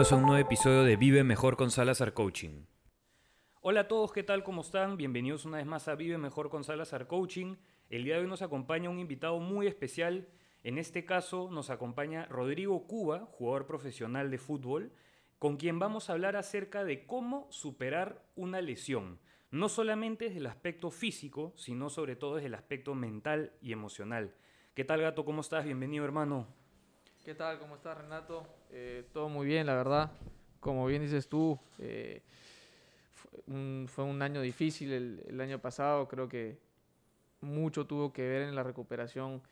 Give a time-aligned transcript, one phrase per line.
[0.00, 2.64] bienvenidos a un nuevo episodio de Vive Mejor con Salazar Coaching.
[3.60, 4.42] Hola a todos, ¿qué tal?
[4.42, 4.96] ¿Cómo están?
[4.96, 7.56] Bienvenidos una vez más a Vive Mejor con Salazar Coaching.
[7.90, 10.26] El día de hoy nos acompaña un invitado muy especial.
[10.62, 14.90] En este caso nos acompaña Rodrigo Cuba, jugador profesional de fútbol,
[15.38, 19.20] con quien vamos a hablar acerca de cómo superar una lesión.
[19.50, 24.34] No solamente desde el aspecto físico, sino sobre todo desde el aspecto mental y emocional.
[24.72, 25.26] ¿Qué tal, gato?
[25.26, 25.66] ¿Cómo estás?
[25.66, 26.46] Bienvenido, hermano.
[27.30, 27.60] ¿Qué tal?
[27.60, 28.44] ¿Cómo estás, Renato?
[28.72, 30.10] Eh, todo muy bien, la verdad.
[30.58, 32.22] Como bien dices tú, eh,
[33.86, 36.08] fue, un, año difícil el, año pasado.
[36.08, 36.58] Creo que
[37.40, 39.42] mucho tuvo que ver en la recuperación.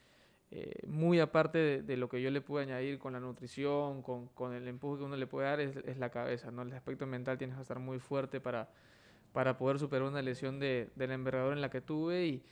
[0.50, 4.54] Eh, muy aparte de, lo que yo le pude añadir con la nutrición, con, con
[4.54, 6.50] el empuje que uno le puede dar, es, es, la cabeza.
[6.50, 6.62] ¿no?
[6.62, 8.68] El aspecto mental tienes que estar muy fuerte para,
[9.32, 12.26] para poder superar una lesión de, de la envergadura en la que tuve.
[12.26, 12.42] Y,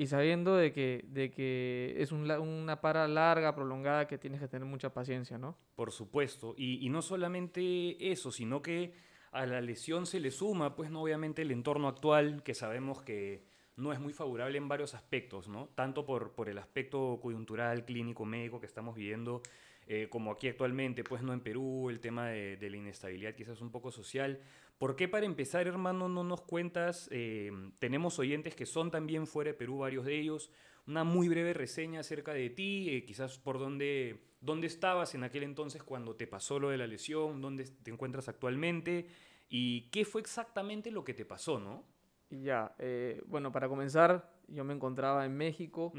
[0.00, 4.64] y sabiendo de que, de que es una para larga, prolongada, que tienes que tener
[4.64, 5.58] mucha paciencia, ¿no?
[5.74, 8.94] Por supuesto, y, no solamente eso, sino que
[9.32, 13.44] a la lesión se le suma, pues no obviamente el entorno actual, que sabemos que
[13.74, 15.68] no es muy favorable en varios aspectos, ¿no?
[15.74, 19.42] Tanto por, por el aspecto coyuntural, clínico, médico que estamos viviendo,
[19.88, 23.60] eh, como aquí actualmente, pues no en Perú, el tema de, de la inestabilidad quizás
[23.60, 24.40] un poco social,
[24.78, 27.08] ¿Por qué para empezar, hermano, no nos cuentas?
[27.10, 27.50] Eh,
[27.80, 30.52] tenemos oyentes que son también fuera de Perú, varios de ellos.
[30.86, 35.42] Una muy breve reseña acerca de ti, eh, quizás por dónde, dónde estabas en aquel
[35.42, 39.08] entonces cuando te pasó lo de la lesión, dónde te encuentras actualmente
[39.48, 41.84] y qué fue exactamente lo que te pasó, ¿no?
[42.30, 45.92] Ya, eh, bueno, para comenzar, yo me encontraba en México.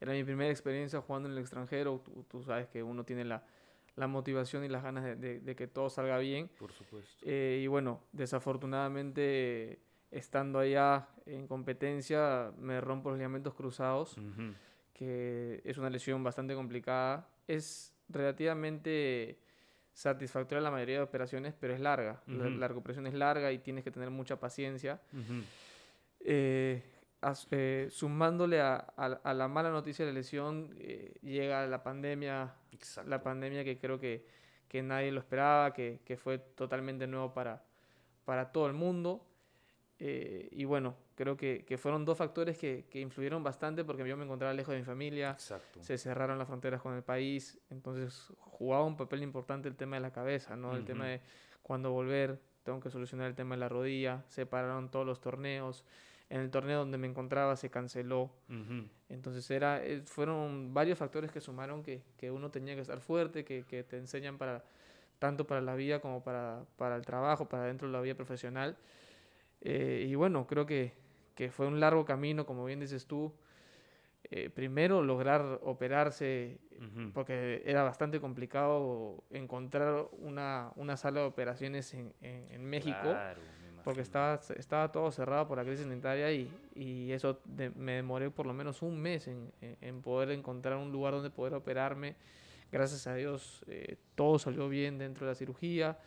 [0.00, 2.02] Era mi primera experiencia jugando en el extranjero.
[2.28, 3.44] tú sabes que uno tiene la,
[3.96, 6.48] la motivación y las ganas de, que todo salga bien.
[6.58, 7.24] Por supuesto.
[7.26, 14.16] Eh, y bueno, desafortunadamente, estando allá en competencia, me rompo los ligamentos cruzados,
[14.94, 17.28] que es una lesión bastante complicada.
[17.46, 19.38] Es relativamente
[19.92, 22.22] satisfactoria la mayoría de operaciones, pero es larga.
[22.26, 25.00] la, recuperación es larga y tienes que tener mucha paciencia.
[26.20, 26.82] Eh,
[27.90, 32.54] sumándole a, a, la mala noticia de la lesión, eh, llega la pandemia,
[33.06, 34.26] la pandemia que creo que,
[34.68, 37.62] que nadie lo esperaba, que, que, fue totalmente nuevo para,
[38.24, 39.26] para todo el mundo.
[39.98, 44.16] Eh, y bueno, creo que, que, fueron dos factores que, que, influyeron bastante porque yo
[44.16, 48.84] me encontraba lejos de mi familia, se cerraron las fronteras con el país, entonces jugaba
[48.86, 50.74] un papel importante el tema de la cabeza, ¿no?
[50.74, 51.20] El tema de
[51.62, 55.84] cuándo volver, tengo que solucionar el tema de la rodilla, se pararon todos los torneos,
[56.30, 58.30] en el torneo donde me encontraba se canceló.
[59.08, 63.44] Entonces era, eh, fueron varios factores que sumaron que, que uno tenía que estar fuerte,
[63.44, 64.64] que, que, te enseñan para
[65.18, 68.76] tanto para la vida como para, para el trabajo, para dentro de la vida profesional.
[69.60, 70.94] Eh, y bueno, creo que,
[71.34, 73.34] que, fue un largo camino, como bien dices tú.
[74.30, 76.60] Eh, primero lograr operarse,
[77.12, 83.00] porque era bastante complicado encontrar una, una sala de operaciones en, en, México.
[83.02, 83.40] Claro
[83.82, 87.40] porque estaba, estaba todo cerrado por la crisis sanitaria y, y eso
[87.76, 91.54] me demoré por lo menos un mes en, en, poder encontrar un lugar donde poder
[91.54, 92.16] operarme.
[92.70, 95.98] Gracias a Dios eh, todo salió bien dentro de la cirugía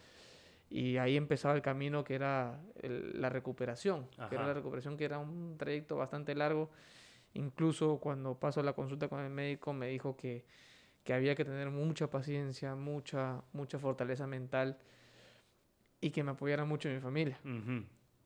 [0.69, 5.19] y ahí empezaba el camino que era la recuperación, que era la recuperación que era
[5.19, 6.69] un trayecto bastante largo.
[7.33, 10.45] Incluso cuando pasó la consulta con el médico me dijo que,
[11.03, 14.77] que había que tener mucha paciencia, mucha, mucha fortaleza mental
[16.03, 17.37] y que me apoyara mucho mi familia.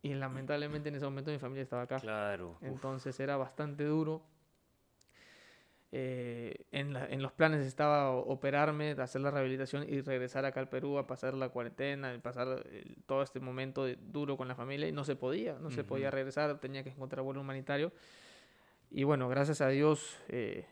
[0.01, 1.99] Y lamentablemente en ese momento mi familia estaba acá.
[1.99, 2.57] Claro.
[2.61, 4.23] Entonces era bastante duro.
[5.91, 10.97] Eh, en, en, los planes estaba operarme, hacer la rehabilitación y regresar acá al Perú
[10.97, 12.65] a pasar la cuarentena, pasar
[13.05, 16.59] todo este momento duro con la familia y no se podía, no se podía regresar,
[16.59, 17.91] tenía que encontrar vuelo humanitario.
[18.89, 20.65] Y bueno, gracias a Dios, eh,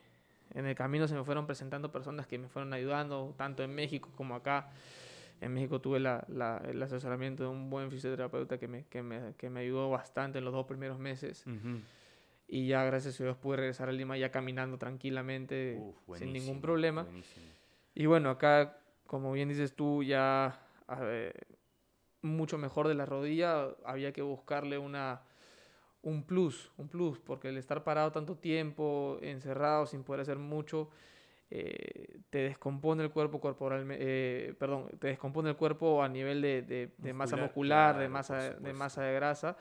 [0.53, 4.09] en el camino se me fueron presentando personas que me fueron ayudando, tanto en México
[4.15, 4.69] como acá.
[5.41, 9.33] En México tuve la, la, el asesoramiento de un buen fisioterapeuta que me, que me,
[9.37, 11.45] que me ayudó bastante en los dos primeros meses.
[12.47, 15.81] Y ya, gracias a Dios, pude regresar a Lima ya caminando tranquilamente,
[16.15, 17.05] sin ningún problema.
[17.93, 18.77] Y bueno, acá,
[19.07, 20.61] como bien dices tú, ya
[22.21, 25.21] mucho mejor de la rodilla, había que buscarle una,
[26.01, 30.89] un plus, un plus, porque el estar parado tanto tiempo, encerrado, sin poder hacer mucho,
[31.51, 36.91] eh, te descompone el cuerpo corporal, eh, perdón, te descompone el cuerpo a nivel de,
[36.97, 39.57] de, masa muscular, de, masa, de masa de grasa.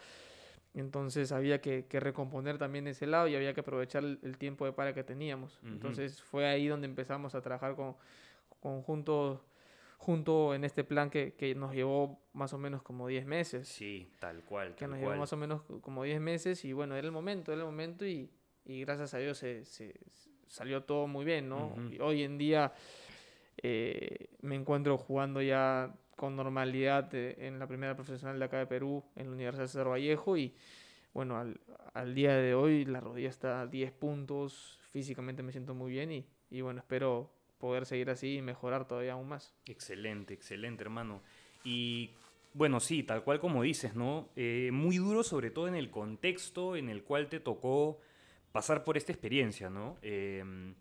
[0.72, 4.72] Entonces había que, que, recomponer también ese lado y había que aprovechar el, tiempo de
[4.72, 5.60] para que teníamos.
[5.62, 7.94] Entonces fue ahí donde empezamos a trabajar con,
[8.82, 9.44] junto,
[9.98, 13.68] junto en este plan que, que, nos llevó más o menos como 10 meses.
[13.68, 14.74] Sí, tal cual.
[14.74, 17.60] que nos llevó más o menos como 10 meses y bueno, era el momento, era
[17.60, 18.28] el momento y,
[18.64, 19.94] y gracias a Dios se, se,
[20.48, 21.74] salió todo muy bien, ¿no?
[21.90, 22.72] y hoy en día
[23.66, 29.02] Eh, me encuentro jugando ya con normalidad en la primera profesional de acá de Perú,
[29.16, 30.54] en la Universidad de Cerro Vallejo, y
[31.12, 31.58] bueno, al,
[31.94, 36.12] al, día de hoy la rodilla está a 10 puntos, físicamente me siento muy bien
[36.12, 39.54] y, y bueno, espero poder seguir así y mejorar todavía aún más.
[39.66, 41.22] Excelente, excelente, hermano.
[41.64, 42.10] Y
[42.52, 44.28] bueno, sí, tal cual como dices, ¿no?
[44.36, 47.98] Eh, muy duro, sobre todo en el contexto en el cual te tocó
[48.54, 49.98] pasar por esta experiencia, ¿no?
[50.00, 50.76] Em,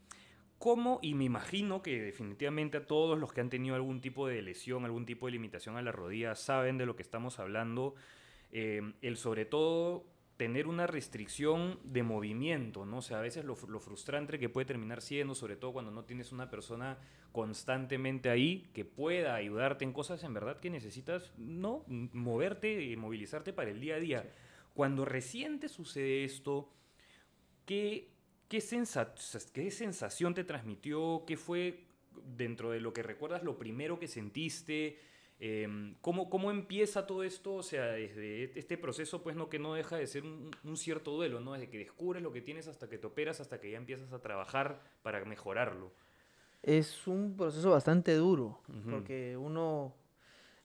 [0.60, 1.00] ¿Cómo?
[1.02, 4.86] Y me imagino que definitivamente a todos los que han tenido algún tipo de lesión,
[4.86, 7.96] algún tipo de limitación a la rodilla, saben de lo que estamos hablando.
[8.52, 10.06] Em, el sobre todo
[10.38, 12.98] tener una restricción de movimiento, ¿no?
[12.98, 16.32] O sea, a veces lo, frustrante que puede terminar siendo, sobre todo cuando no tienes
[16.32, 17.00] una persona
[17.32, 21.86] constantemente ahí que pueda ayudarte en cosas en verdad que necesitas, ¿no?
[21.88, 24.30] Moverte y movilizarte para el día a día.
[24.76, 26.70] Cuando recién te sucede esto,
[27.66, 28.10] ¿qué,
[28.48, 28.60] qué,
[29.54, 31.24] ¿qué sensación te transmitió?
[31.26, 31.84] ¿Qué fue
[32.38, 34.98] dentro de lo que recuerdas lo primero que sentiste?
[35.40, 37.56] Em, ¿cómo, ¿cómo, empieza todo esto?
[37.56, 41.42] O sea, desde este proceso, pues no que no deja de ser un, cierto duelo,
[41.42, 41.52] ¿no?
[41.54, 44.22] Desde que descubres lo que tienes hasta que te operas, hasta que ya empiezas a
[44.22, 45.92] trabajar para mejorarlo.
[46.62, 49.94] Es un proceso bastante duro, porque uno,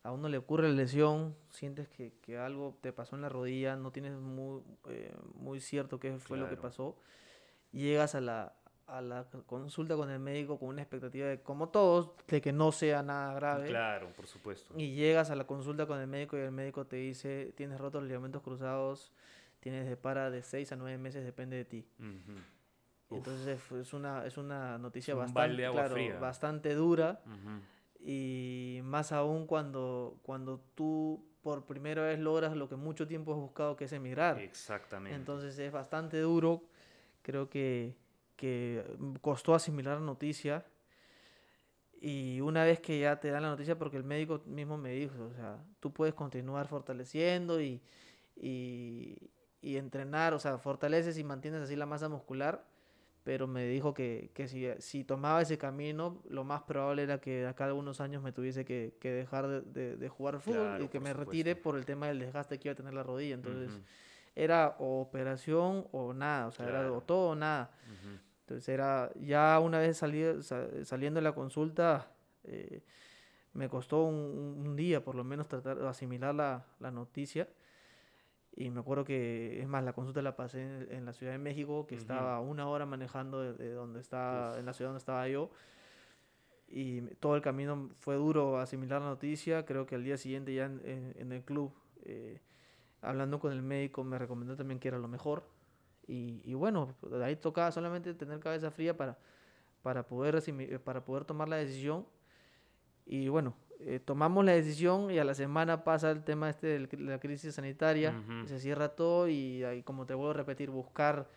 [0.09, 3.77] a uno le ocurre la lesión, sientes que, que, algo te pasó en la rodilla,
[3.77, 6.97] no tienes muy, eh, muy cierto qué fue lo que pasó,
[7.73, 8.55] llegas a la,
[8.87, 12.73] a la consulta con el médico con una expectativa de, como todos, de que no
[12.73, 13.67] sea nada grave.
[13.69, 14.73] Claro, por supuesto.
[14.79, 18.01] Y llegas a la consulta con el médico y el médico te dice, tienes rotos
[18.01, 19.13] los ligamentos cruzados,
[19.61, 21.87] tienes de para de 6 a 9 meses, depende de ti.
[23.11, 27.21] Entonces es una, es una noticia bastante, claro, bastante dura.
[28.11, 33.39] Y más aún cuando, cuando tú por primera vez logras lo que mucho tiempo has
[33.39, 34.39] buscado, que es emigrar.
[34.39, 35.15] Exactamente.
[35.15, 36.63] Entonces es bastante duro.
[37.23, 37.97] Creo que
[38.39, 38.85] que
[39.21, 40.65] costó asimilar la noticia.
[42.01, 45.25] Y una vez que ya te dan la noticia, porque el médico mismo me dijo,
[45.25, 47.83] o sea, tú puedes continuar fortaleciendo y,
[48.37, 49.19] y,
[49.61, 52.65] y entrenar, o sea, fortaleces y mantienes así la masa muscular,
[53.29, 57.41] pero me dijo que, que si, si, tomaba ese camino, lo más probable era que
[57.41, 60.99] de acá algunos años me tuviese que, que dejar de, de, jugar fútbol y que
[60.99, 63.35] me retire por el tema del desgaste que iba a tener la rodilla.
[63.35, 63.79] Entonces,
[64.35, 67.71] era o operación o nada, o sea, era o todo o nada.
[68.41, 72.11] Entonces era, ya una vez saliendo de la consulta,
[72.45, 72.81] eh,
[73.53, 77.47] me costó un, día por lo menos tratar de asimilar la, la, noticia.
[78.61, 81.87] Y me acuerdo que, es más, la consulta la pasé en, la Ciudad de México,
[81.87, 85.51] que estaba una hora manejando de, donde estaba, en la ciudad donde estaba yo.
[86.67, 89.65] Y todo el camino fue duro asimilar la noticia.
[89.65, 91.73] Creo que al día siguiente ya en, en el club,
[92.03, 92.41] eh,
[93.01, 95.45] hablando con el médico, me recomendó también que era lo mejor
[96.09, 99.19] y, y bueno, de ahí tocaba solamente tener cabeza fría para,
[99.83, 100.43] para, poder,
[100.83, 102.07] para poder tomar la decisión.
[103.05, 106.99] Y bueno, eh, tomamos la decisión y a la semana pasa el tema este de
[106.99, 108.13] la crisis sanitaria,
[108.47, 111.29] se cierra todo y ahí, como te vuelvo a repetir, buscar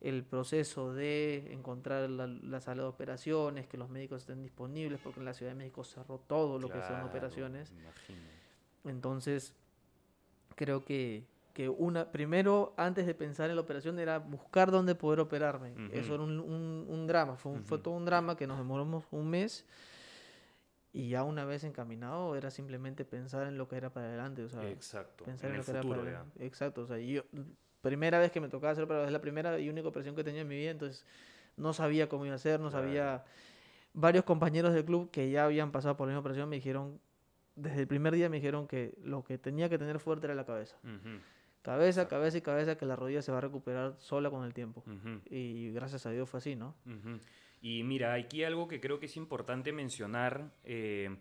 [0.00, 5.26] el proceso de encontrar la, sala de operaciones, que los médicos estén disponibles, porque en
[5.26, 7.72] la Ciudad de México cerró todo lo que son operaciones.
[8.84, 9.54] Entonces,
[10.54, 11.24] creo que,
[11.54, 15.72] que una, primero, antes de pensar en la operación, era buscar dónde poder operarme.
[15.92, 19.64] Eso era un, un, drama, fue, fue, todo un drama que nos demoramos un mes.
[20.96, 24.42] Y ya una vez encaminado, era simplemente pensar en lo que era para adelante.
[24.42, 25.24] O sea, Exacto.
[25.24, 26.80] Pensar en, lo que era para Exacto.
[26.80, 27.22] O sea, yo,
[27.82, 30.40] primera vez que me tocaba hacer, pero es la primera y única operación que tenía
[30.40, 31.04] en mi vida, entonces
[31.58, 33.26] no sabía cómo iba a ser, no sabía.
[33.92, 36.98] Varios compañeros del club que ya habían pasado por la misma operación me dijeron,
[37.56, 40.46] desde el primer día me dijeron que lo que tenía que tener fuerte era la
[40.46, 40.78] cabeza.
[41.60, 44.82] Cabeza, cabeza y cabeza, que la rodilla se va a recuperar sola con el tiempo.
[45.26, 46.74] Y gracias a Dios fue así, ¿no?
[47.60, 51.16] Y mira, aquí algo que creo que es importante mencionar eh,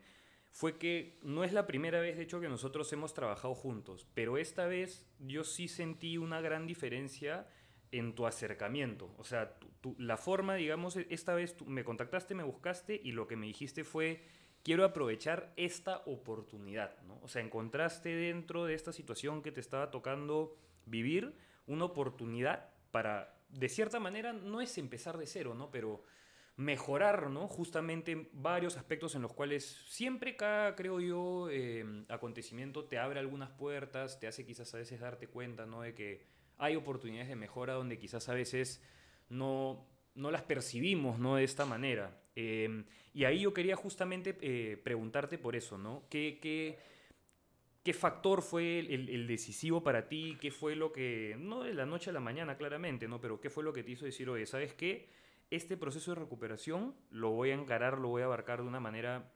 [0.52, 4.38] fue que no es la primera vez, de hecho, que nosotros hemos trabajado juntos, pero
[4.38, 7.48] esta vez yo sí sentí una gran diferencia
[7.92, 9.14] en tu acercamiento.
[9.18, 9.58] O sea,
[9.98, 14.24] la forma, digamos, esta vez me contactaste, me buscaste y lo que me dijiste fue
[14.64, 17.20] quiero aprovechar esta oportunidad, ¿no?
[17.22, 21.36] O sea, encontraste dentro de esta situación que te estaba tocando vivir
[21.68, 25.70] una oportunidad para, de cierta manera, no es empezar de cero, ¿no?
[25.70, 26.04] Pero
[26.58, 27.48] mejorar, ¿no?
[27.48, 33.50] Justamente varios aspectos en los cuales siempre cada, creo yo, em, acontecimiento te abre algunas
[33.52, 35.82] puertas, te hace quizás a veces darte cuenta, ¿no?
[35.82, 36.26] De que
[36.58, 38.82] hay oportunidades de mejora donde quizás a veces
[39.30, 39.86] no,
[40.16, 41.36] no las percibimos, ¿no?
[41.36, 42.22] De esta manera.
[42.36, 46.04] Em, y ahí yo quería justamente eh, preguntarte por eso, ¿no?
[46.10, 46.78] ¿Qué, qué,
[47.84, 50.38] qué factor fue el, decisivo para ti?
[50.40, 53.20] ¿Qué fue lo que, no de la noche a la mañana claramente, ¿no?
[53.20, 55.10] Pero qué fue lo que te hizo decir, oye, ¿sabes qué?
[55.56, 59.32] Este proceso de recuperación lo voy a encarar, lo voy a abarcar de una manera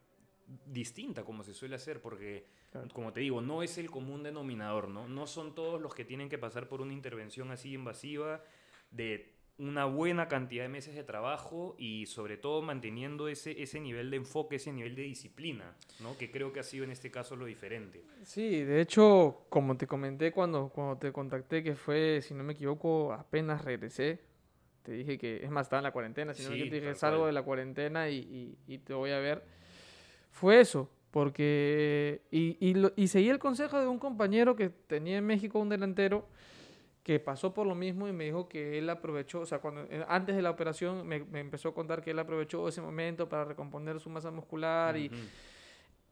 [0.65, 2.47] distinta como se suele hacer, porque,
[2.93, 5.07] como te digo, no es el común denominador, ¿no?
[5.07, 8.43] No son todos los que tienen que pasar por una intervención así invasiva
[8.91, 14.09] de una buena cantidad de meses de trabajo y sobre todo manteniendo ese, ese nivel
[14.09, 16.17] de enfoque, ese nivel de disciplina, ¿no?
[16.17, 18.01] que creo que ha sido en este caso lo diferente.
[18.23, 22.53] Sí, de hecho, como te comenté cuando, cuando te contacté, que fue, si no me
[22.53, 24.21] equivoco, apenas regresé,
[24.89, 26.95] te dije que, es más, estaba en la cuarentena, si no me equivoco, te dije,
[26.95, 29.43] salgo de la cuarentena y, y, y, te voy a ver,
[30.31, 35.27] fue eso, porque, y, y, y seguí el consejo de un compañero que tenía en
[35.27, 36.25] México un delantero,
[37.03, 40.03] que pasó por lo mismo y me dijo que él aprovechó, o sea, cuando, eh,
[40.07, 43.45] antes de la operación me, me empezó a contar que él aprovechó ese momento para
[43.45, 45.11] recomponer su masa muscular y,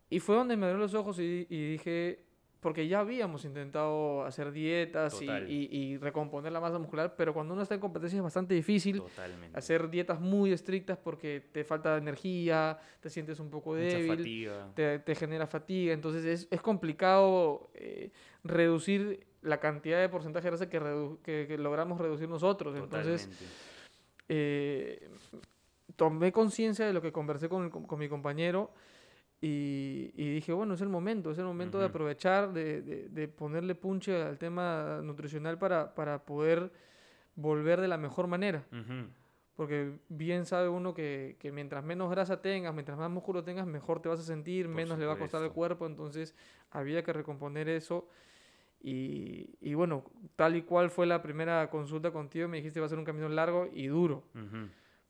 [0.08, 2.27] y fue donde me abrió los ojos y, y, dije,
[2.60, 7.54] porque ya habíamos intentado hacer dietas y, y, y, recomponer la masa muscular, pero cuando
[7.54, 9.58] uno está en competencia es bastante difícil Totalmente.
[9.58, 15.16] hacer dietas muy estrictas porque te falta energía, te sientes un poco débil, te, te,
[15.16, 18.12] genera fatiga, entonces es, es complicado eh,
[18.44, 22.76] reducir la cantidad de porcentaje de grasa que, que, logramos reducir nosotros.
[22.76, 23.30] Entonces,
[24.30, 25.10] eh,
[25.96, 28.72] tomé conciencia de lo que conversé con, con, mi compañero
[29.40, 33.28] y, y, dije, bueno, es el momento, es el momento de aprovechar, de, de, de,
[33.28, 36.72] ponerle punche al tema nutricional para, para poder
[37.36, 38.66] volver de la mejor manera.
[39.56, 44.02] Porque bien sabe uno que, que, mientras menos grasa tengas, mientras más músculo tengas, mejor
[44.02, 45.86] te vas a sentir, menos le va a costar al cuerpo.
[45.86, 46.36] Entonces
[46.72, 48.08] había que recomponer eso.
[48.82, 50.04] Y, y, bueno,
[50.36, 53.30] tal y cual fue la primera consulta contigo, me dijiste va a ser un camino
[53.30, 54.24] largo y duro.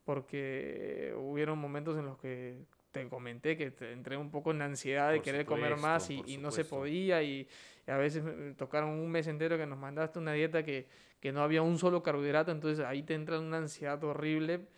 [0.04, 2.64] Porque hubieron momentos en los que
[3.02, 6.36] te comenté que te entré un poco en ansiedad de querer comer más y, y
[6.36, 7.22] no se podía.
[7.22, 7.48] Y,
[7.86, 8.22] a veces
[8.56, 10.86] tocaron un mes entero que nos mandaste una dieta que,
[11.20, 12.52] que no había un solo carbohidrato.
[12.52, 14.68] Entonces ahí te entra una ansiedad horrible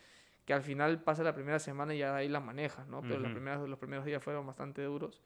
[0.44, 3.02] que al final pasa la primera semana y ya ahí la manejas, ¿no?
[3.02, 5.20] Pero las primeras, los primeros días fueron bastante duros.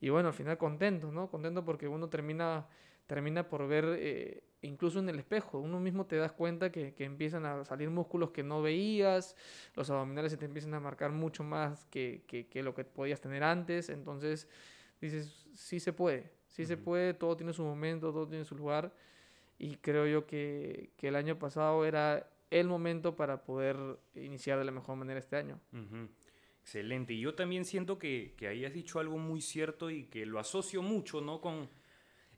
[0.00, 1.28] Y bueno, al final contento, ¿no?
[1.30, 2.66] Contento porque uno termina,
[3.06, 7.04] termina por ver, eh, incluso en el espejo, uno mismo te das cuenta que, que,
[7.04, 9.36] empiezan a salir músculos que no veías,
[9.74, 13.20] los abdominales se te empiezan a marcar mucho más que, que, que lo que podías
[13.20, 14.48] tener antes, entonces
[15.00, 16.68] dices, sí se puede, sí uh -huh.
[16.68, 18.92] se puede, todo tiene su momento, todo tiene su lugar,
[19.58, 23.76] y creo yo que, que el año pasado era el momento para poder
[24.14, 25.60] iniciar de la mejor manera este año.
[25.72, 26.08] Uh -huh.
[26.62, 27.14] Excelente.
[27.14, 30.38] Y yo también siento que, que, ahí has dicho algo muy cierto y que lo
[30.38, 31.40] asocio mucho, ¿no?
[31.40, 31.68] Con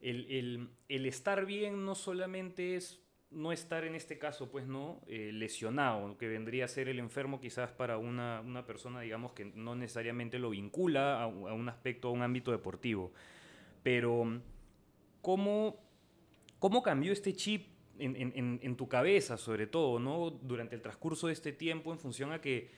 [0.02, 5.00] el, el, el estar bien no solamente es no estar en este caso, pues, ¿no?
[5.06, 9.46] Eh, lesionado, que vendría a ser el enfermo quizás para una, una persona, digamos, que
[9.46, 13.12] no necesariamente lo vincula a, un aspecto, a un ámbito deportivo.
[13.82, 14.40] Pero,
[15.22, 15.80] ¿cómo,
[16.58, 17.68] cómo cambió este chip
[17.98, 20.30] en, en, en tu cabeza, sobre todo, ¿no?
[20.30, 22.70] Durante el transcurso de este tiempo, en función a que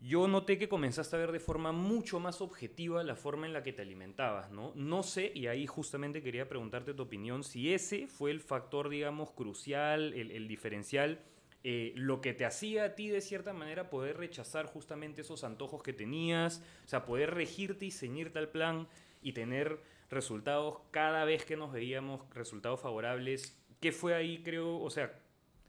[0.00, 3.64] yo noté que comenzaste a ver de forma mucho más objetiva la forma en la
[3.64, 4.72] que te alimentabas, ¿no?
[4.76, 9.32] No sé, y ahí justamente quería preguntarte tu opinión, si ese fue el factor, digamos,
[9.32, 11.20] crucial, el, diferencial,
[11.64, 15.82] eh, lo que te hacía a ti de cierta manera poder rechazar justamente esos antojos
[15.82, 18.86] que tenías, o sea, poder regirte y ceñirte al plan
[19.20, 23.60] y tener resultados cada vez que nos veíamos, resultados favorables.
[23.80, 25.20] ¿Qué fue ahí, creo, o sea,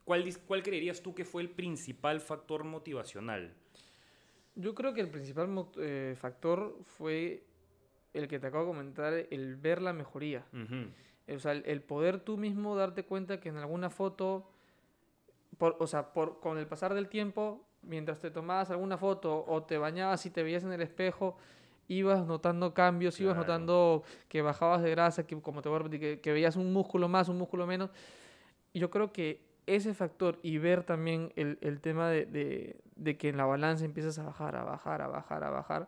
[0.05, 3.55] cuál, cuál creerías tú que fue el principal factor motivacional?
[4.55, 7.43] Yo creo que el principal eh, factor fue
[8.13, 10.45] el que te acabo de comentar, el ver la mejoría.
[10.53, 11.35] Uh -huh.
[11.35, 14.49] O sea, el, el, poder tú mismo darte cuenta que en alguna foto,
[15.57, 19.63] por, o sea, por, con el pasar del tiempo, mientras te tomabas alguna foto o
[19.63, 21.37] te bañabas y te veías en el espejo,
[21.87, 23.31] ibas notando cambios, claro.
[23.31, 26.55] ibas notando que bajabas de grasa, que como te voy a repetir, que, que veías
[26.55, 27.91] un músculo más, un músculo menos.
[28.73, 33.17] Y yo creo que ese factor y ver también el, el tema de, de, de,
[33.17, 35.87] que en la balanza empiezas a bajar, a bajar, a bajar, a bajar,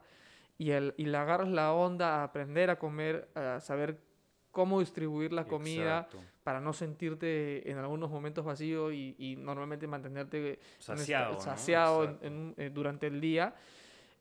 [0.58, 4.00] y, el, y le agarras la onda a aprender a comer, a saber
[4.52, 6.20] cómo distribuir la comida Exacto.
[6.44, 12.18] para no sentirte en algunos momentos vacío y, y normalmente mantenerte saciado, esta, saciado ¿no?
[12.22, 13.56] en, en, eh, durante el día.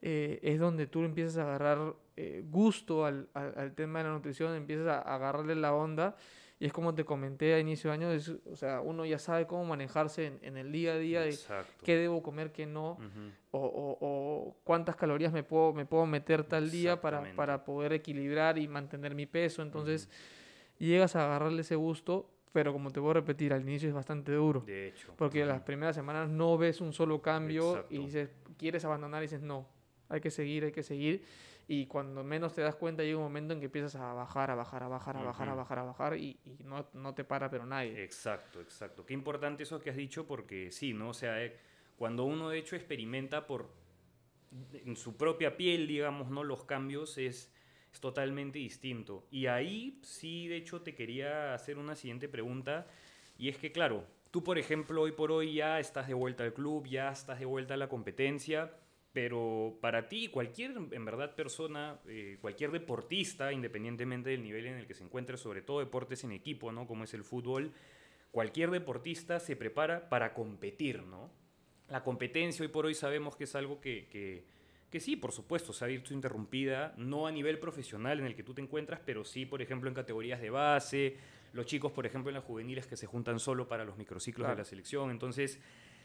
[0.03, 4.15] Eh, es donde tú empiezas a agarrar eh, gusto al, al, al, tema de la
[4.15, 6.17] nutrición, empiezas a, a agarrarle la onda
[6.61, 9.47] y es como te comenté a inicio de año, es, o sea, uno ya sabe
[9.47, 11.35] cómo manejarse en, en el día a día de
[11.83, 13.33] qué debo comer, qué no, uh -huh.
[13.53, 17.95] o, o, o, cuántas calorías me puedo, me puedo meter tal día para, para poder
[17.95, 19.63] equilibrar y mantener mi peso.
[19.63, 20.87] Entonces, uh -huh.
[20.87, 24.33] llegas a agarrarle ese gusto, pero como te voy a repetir, al inicio es bastante
[24.33, 24.61] duro.
[24.61, 25.15] De hecho.
[25.17, 25.49] Porque uh -huh.
[25.49, 27.95] las primeras semanas no ves un solo cambio Exacto.
[27.95, 29.67] y dices, quieres abandonar y dices, no,
[30.11, 31.25] hay que seguir, hay que seguir
[31.73, 34.57] y cuando menos te das cuenta llega un momento en que empiezas a bajar, a
[34.57, 35.53] bajar, a bajar, a bajar, uh -huh.
[35.53, 38.03] a bajar, a bajar y, y no, no, te para pero nadie.
[38.03, 39.07] Exacto, exacto.
[39.07, 41.11] Qué importante eso que has dicho porque sí, ¿no?
[41.11, 41.57] O sea, eh,
[41.97, 43.71] cuando uno de hecho experimenta por
[44.85, 46.43] en su propia piel, digamos, ¿no?
[46.43, 47.53] Los cambios es,
[47.93, 49.29] es totalmente distinto.
[49.31, 52.89] Y ahí sí, de hecho, te quería hacer una siguiente pregunta.
[53.39, 56.53] Y es que, claro, tú, por ejemplo, hoy por hoy ya estás de vuelta al
[56.53, 58.73] club, ya estás de vuelta a la competencia.
[59.13, 64.87] Pero para ti, cualquier, en verdad, persona, eh, cualquier deportista, independientemente del nivel en el
[64.87, 66.87] que se encuentre, sobre todo deportes en equipo, ¿no?
[66.87, 67.73] Como es el fútbol,
[68.31, 71.31] cualquier deportista se prepara para competir, ¿no?
[71.89, 74.45] La competencia hoy por hoy sabemos que es algo que, que,
[74.91, 78.45] que sí, por supuesto, se ha visto interrumpida, no a nivel profesional en el que
[78.45, 81.17] tú te encuentras, pero sí, por ejemplo, en categorías de base,
[81.53, 84.57] los chicos, por ejemplo, en las juveniles que se juntan solo para los microciclos de
[84.57, 85.11] la selección.
[85.11, 85.61] Entonces,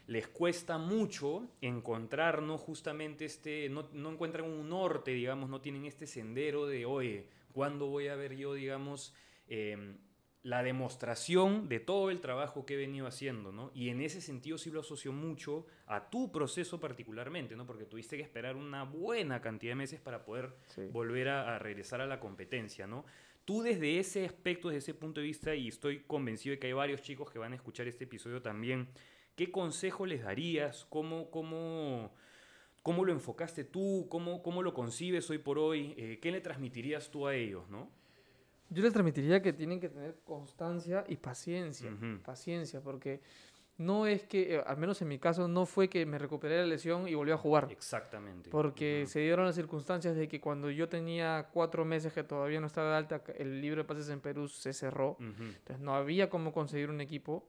[0.07, 6.05] les cuesta mucho encontrarnos justamente este, no, no, encuentran un norte, digamos, no tienen este
[6.05, 9.13] sendero de, oye, ¿cuándo voy a ver yo, digamos,
[9.47, 9.97] em,
[10.43, 13.71] la demostración de todo el trabajo que he venido haciendo, ¿no?
[13.73, 17.65] Y en ese sentido sí lo asocio mucho a tu proceso particularmente, ¿no?
[17.65, 20.53] Porque tuviste que esperar una buena cantidad de meses para poder
[20.91, 23.05] volver a, a, regresar a la competencia, ¿no?
[23.43, 26.73] Tú desde ese aspecto, desde ese punto de vista, y estoy convencido de que hay
[26.73, 28.87] varios chicos que van a escuchar este episodio también,
[29.35, 30.85] ¿Qué consejo les darías?
[30.89, 32.11] ¿Cómo, cómo,
[32.83, 34.07] cómo lo enfocaste tú?
[34.09, 35.93] ¿Cómo, ¿Cómo lo concibes hoy por hoy?
[35.97, 37.89] Eh, ¿Qué le transmitirías tú a ellos, no?
[38.69, 41.91] Yo les transmitiría que tienen que tener constancia y paciencia.
[42.23, 43.21] Paciencia, porque
[43.77, 46.65] no es que, eh, al menos en mi caso, no fue que me recuperé la
[46.65, 47.67] lesión y volví a jugar.
[47.69, 48.49] Exactamente.
[48.49, 52.67] Porque se dieron las circunstancias de que cuando yo tenía cuatro meses que todavía no
[52.67, 55.17] estaba de alta, el libro de pases en Perú se cerró.
[55.19, 57.47] Entonces no había cómo conseguir un equipo.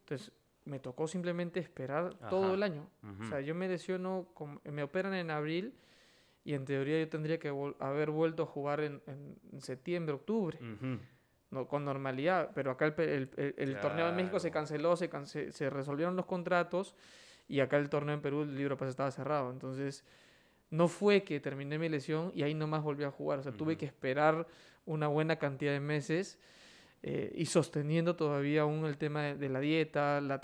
[0.00, 0.32] Entonces
[0.64, 2.88] me tocó simplemente esperar todo el año.
[3.20, 4.28] O sea, yo me lesiono,
[4.64, 5.74] me operan en abril
[6.44, 9.00] y en teoría yo tendría que haber vuelto a jugar en,
[9.58, 10.58] septiembre, octubre.
[11.50, 16.16] no, con normalidad, pero acá el, el, torneo en México se canceló, se, se resolvieron
[16.16, 16.94] los contratos
[17.46, 19.50] y acá el torneo en Perú, el libro pues estaba cerrado.
[19.50, 20.04] Entonces,
[20.70, 23.38] no fue que terminé mi lesión y ahí nomás volví a jugar.
[23.38, 24.46] O sea, tuve que esperar
[24.86, 26.38] una buena cantidad de meses
[27.06, 30.40] eh, y sosteniendo todavía aún el tema de, la dieta, la,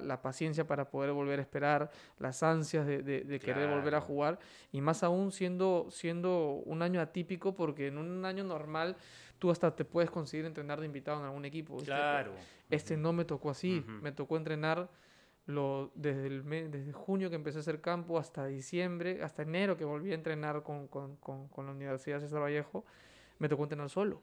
[0.00, 1.90] la, paciencia para poder volver a esperar,
[2.20, 4.38] las ansias de, de, querer volver a jugar,
[4.70, 8.96] y más aún siendo, siendo un año atípico, porque en un año normal
[9.40, 11.76] tú hasta te puedes conseguir entrenar de invitado en algún equipo.
[11.78, 12.34] Claro.
[12.70, 14.88] Este, no me tocó así, me tocó entrenar
[15.46, 19.84] lo, desde, el desde junio que empecé a hacer campo hasta diciembre, hasta enero que
[19.84, 22.84] volví a entrenar con, con, con, con la Universidad César Vallejo,
[23.40, 24.22] me tocó entrenar solo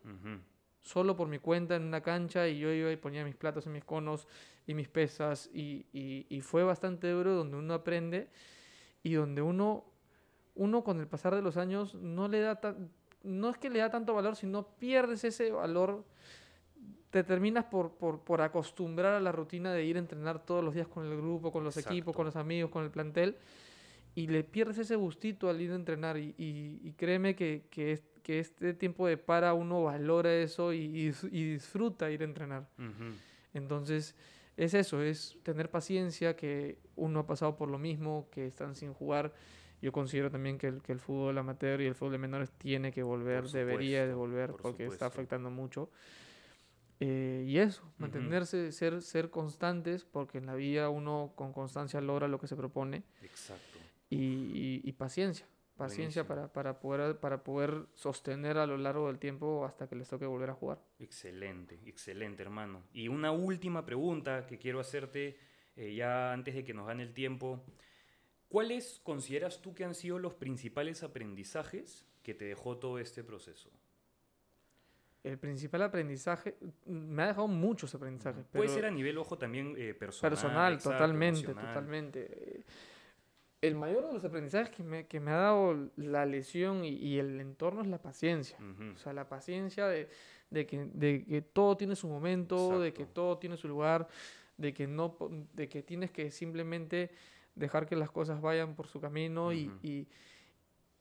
[0.84, 3.74] solo por mi cuenta en una cancha y yo iba y ponía mis platos en
[3.74, 4.28] mis conos
[4.68, 8.30] y mis pesas y, y, fue bastante duro donde uno aprende
[9.02, 9.86] y donde uno,
[10.56, 12.60] uno con el pasar de los años no le da
[13.24, 16.04] no es que le da tanto valor, sino pierdes ese valor,
[17.10, 20.74] te terminas por, por, por, acostumbrar a la rutina de ir a entrenar todos los
[20.74, 23.38] días con el grupo, con los equipos, con los amigos, con el plantel
[24.16, 28.40] y le pierdes ese gustito al ir a entrenar y, y, créeme que, que que
[28.40, 32.68] este tiempo de para uno valora eso y, disfruta ir a entrenar.
[33.54, 34.16] Entonces,
[34.56, 38.94] es eso, es tener paciencia, que uno ha pasado por lo mismo, que están sin
[38.94, 39.34] jugar.
[39.82, 42.94] Yo considero también que el, que el fútbol amateur y el fútbol de menores tiene
[42.94, 45.90] que volver, debería de volver, porque está afectando mucho.
[47.02, 52.30] Eh, y eso, mantenerse, ser, ser constantes, porque en la vida uno con constancia logra
[52.30, 53.04] lo que se propone.
[53.22, 53.80] Exacto.
[54.10, 55.46] y paciencia
[55.88, 60.08] paciencia para, para, poder, para poder sostener a lo largo del tiempo hasta que les
[60.08, 60.80] toque volver a jugar.
[61.00, 62.84] Excelente, excelente hermano.
[62.94, 65.38] Y una última pregunta que quiero hacerte
[65.76, 67.64] eh, ya antes de que nos gane el tiempo.
[68.48, 73.72] ¿Cuáles consideras tú que han sido los principales aprendizajes que te dejó todo este proceso?
[75.24, 78.46] El principal aprendizaje, me ha dejado muchos aprendizajes.
[78.52, 80.32] Puede ser a nivel, ojo, también eh, personal.
[80.32, 82.66] Personal, totalmente, totalmente
[83.64, 87.40] el mayor de los aprendizajes que me, que me ha dado la lesión y, el
[87.40, 88.58] entorno es la paciencia.
[88.94, 90.10] O sea, la paciencia de,
[90.50, 94.10] de, que, de, que, todo tiene su momento, de que todo tiene su lugar,
[94.58, 95.18] de que, no,
[95.54, 97.12] de que tienes que simplemente
[97.56, 100.10] dejar que las cosas vayan por su camino y, y,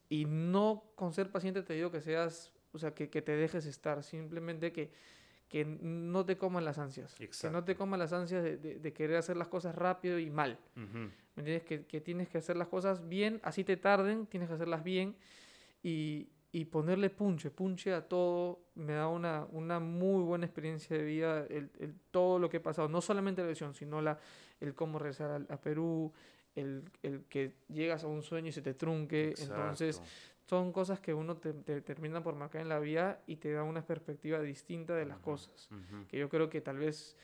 [0.09, 3.67] y, no con ser paciente te digo que seas, o sea, que, que te dejes
[3.67, 4.93] estar, simplemente que,
[5.49, 7.17] que no te coman las ansias.
[7.49, 10.61] Que no te coman las ansias de, de, querer hacer las cosas rápido y mal.
[11.35, 11.65] ¿Me entiendes?
[11.65, 15.17] Que, que, tienes que hacer las cosas bien, así te tarden, tienes que hacerlas bien
[15.83, 18.61] y, y ponerle punche, punche a todo.
[18.75, 22.61] Me da una, una muy buena experiencia de vida, el, el, todo lo que he
[22.61, 24.19] pasado, no solamente la lesión, sino la,
[24.61, 26.13] el cómo regresar a, Perú,
[26.55, 29.35] el, el, que llegas a un sueño y se te trunque.
[29.39, 30.03] Entonces,
[30.45, 33.63] son cosas que uno te, te, termina por marcar en la vida y te da
[33.63, 35.71] una perspectiva distinta de las cosas.
[36.09, 37.17] Que yo creo que tal vez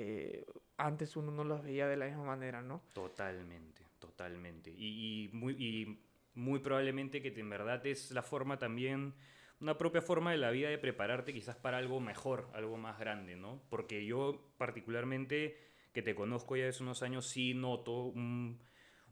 [0.00, 2.82] eh, antes uno no las veía de la misma manera, ¿no?
[2.92, 4.70] Totalmente, Totalmente.
[4.70, 5.98] Y, muy, y
[6.34, 9.14] muy probablemente que en verdad es la forma también,
[9.60, 13.34] una propia forma de la vida de prepararte quizás para algo mejor, algo más grande,
[13.34, 13.60] ¿no?
[13.70, 15.56] Porque yo particularmente,
[15.92, 18.60] que te conozco ya hace unos años, sí noto un,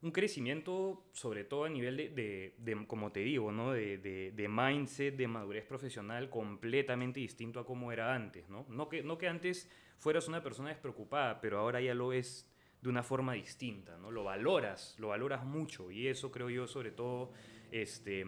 [0.02, 3.72] un crecimiento, sobre todo a nivel de, de, como te digo, ¿no?
[3.72, 8.66] De, de, mindset, de madurez profesional completamente distinto a como era antes, ¿no?
[8.68, 9.68] No que, no que antes
[9.98, 12.48] fueras una persona despreocupada, pero ahora ya lo es
[12.82, 14.10] de una forma distinta, ¿no?
[14.10, 17.32] Lo valoras, lo valoras mucho y eso creo yo sobre todo
[17.72, 18.24] este,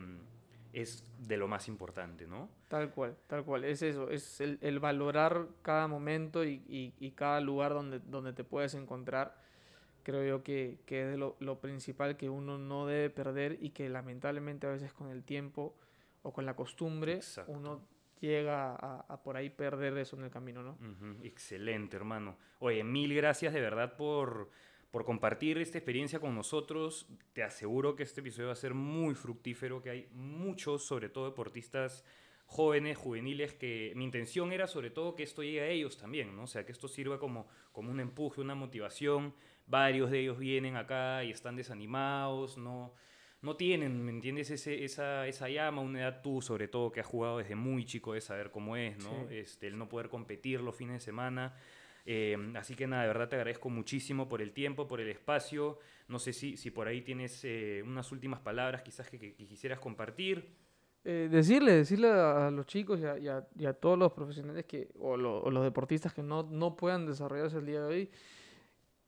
[0.73, 2.49] es de lo más importante, ¿no?
[2.69, 7.13] Tal cual, tal cual, es eso, es el, el valorar cada momento y, y, y,
[7.13, 9.37] cada lugar donde, donde te puedes encontrar,
[10.03, 13.89] creo yo que, que es lo, lo, principal que uno no debe perder y que
[13.89, 15.75] lamentablemente a veces con el tiempo
[16.23, 17.83] o con la costumbre uno
[18.21, 20.79] llega a, por ahí perder eso en el camino, ¿no?
[21.23, 22.37] Excelente, hermano.
[22.59, 24.51] Oye, mil gracias de verdad por,
[24.91, 27.09] por compartir esta experiencia con nosotros.
[27.33, 31.27] Te aseguro que este episodio va a ser muy fructífero, que hay muchos, sobre todo
[31.27, 32.05] deportistas
[32.47, 36.45] jóvenes, juveniles, que mi intención era sobre todo que esto llegue a ellos también, ¿no?
[36.45, 39.35] O sea, que esto sirva como, como un empuje, una motivación.
[39.67, 42.95] Varios de ellos vienen acá y están desanimados, no
[43.41, 44.51] no tienen, ¿me entiendes?
[44.51, 48.15] Ese, esa, esa llama, una edad tú, sobre todo, que has jugado desde muy chico,
[48.15, 49.29] de saber cómo es, ¿no?
[49.31, 51.55] Este, el no poder competir los fines de semana.
[52.05, 55.79] Eh, así que nada, de verdad te agradezco muchísimo por el tiempo, por el espacio.
[56.09, 60.57] No sé si, si por ahí tienes eh, unas últimas palabras quizás que, quisieras compartir.
[61.05, 65.13] Eh, decirle, decirle a los chicos y a, y a, todos los profesionales que, o,
[65.13, 68.11] o, los deportistas que no, no puedan desarrollarse el día de hoy,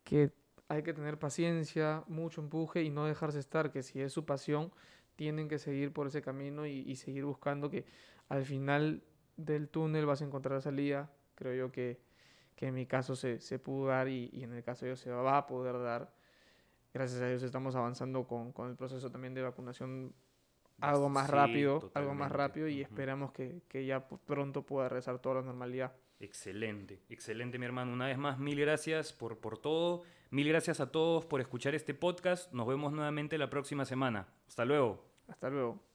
[0.05, 0.31] que
[0.70, 4.70] hay que tener paciencia, mucho empuje y no dejarse estar, que si es su pasión,
[5.16, 7.85] tienen que seguir por ese camino y, seguir buscando que
[8.28, 9.02] al final
[9.37, 11.11] del túnel vas a encontrar la salida.
[11.35, 11.98] Creo yo que,
[12.54, 15.00] que en mi caso se, se pudo dar y, y, en el caso de ellos
[15.00, 16.14] se va a poder dar.
[16.94, 20.14] Gracias a Dios estamos avanzando con, con el proceso también de vacunación
[20.80, 25.37] algo más rápido, algo más rápido y esperamos que, que, ya pronto pueda regresar toda
[25.37, 25.92] la normalidad.
[26.20, 27.92] Excelente, excelente mi hermano.
[27.92, 30.04] Una vez más, mil gracias por, por todo.
[30.31, 32.53] Mil gracias a todos por escuchar este podcast.
[32.53, 34.29] Nos vemos nuevamente la próxima semana.
[34.47, 35.05] Hasta luego.
[35.27, 35.89] Hasta luego.